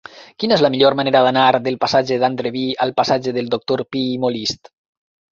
Quina 0.43 0.53
és 0.59 0.61
la 0.65 0.69
millor 0.75 0.95
manera 0.99 1.19
d'anar 1.25 1.43
del 1.67 1.75
passatge 1.83 2.17
d'Andreví 2.23 2.63
al 2.85 2.93
passatge 3.01 3.33
del 3.35 3.51
Doctor 3.57 3.83
Pi 3.97 4.03
i 4.15 4.17
Molist? 4.25 4.73